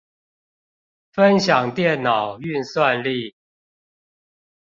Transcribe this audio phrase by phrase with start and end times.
[1.11, 3.35] 分享電腦運算力